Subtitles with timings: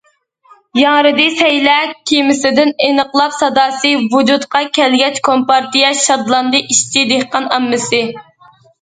[0.81, 1.75] «ياڭرىدى سەيلە
[2.13, 8.07] كېمىسىدىن ئىنقىلاب ساداسى، ۋۇجۇدقا كەلگەچ كومپارتىيە، شادلاندى ئىشچى- دېھقان ئاممىسى».